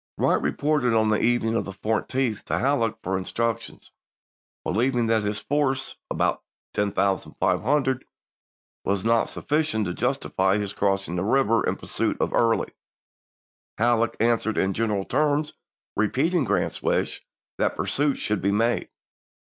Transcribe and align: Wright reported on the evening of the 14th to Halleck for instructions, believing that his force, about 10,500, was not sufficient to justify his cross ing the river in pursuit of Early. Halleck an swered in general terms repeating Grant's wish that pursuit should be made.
Wright 0.17 0.41
reported 0.41 0.95
on 0.95 1.11
the 1.11 1.21
evening 1.21 1.53
of 1.53 1.63
the 1.65 1.71
14th 1.73 2.41
to 2.45 2.57
Halleck 2.57 2.97
for 3.03 3.19
instructions, 3.19 3.91
believing 4.63 5.05
that 5.05 5.21
his 5.21 5.39
force, 5.39 5.95
about 6.09 6.41
10,500, 6.73 8.05
was 8.83 9.05
not 9.05 9.29
sufficient 9.29 9.85
to 9.85 9.93
justify 9.93 10.57
his 10.57 10.73
cross 10.73 11.07
ing 11.07 11.17
the 11.17 11.23
river 11.23 11.63
in 11.63 11.75
pursuit 11.75 12.17
of 12.19 12.33
Early. 12.33 12.69
Halleck 13.77 14.15
an 14.19 14.37
swered 14.37 14.57
in 14.57 14.73
general 14.73 15.05
terms 15.05 15.53
repeating 15.95 16.45
Grant's 16.45 16.81
wish 16.81 17.23
that 17.59 17.75
pursuit 17.77 18.15
should 18.17 18.41
be 18.41 18.51
made. 18.51 18.89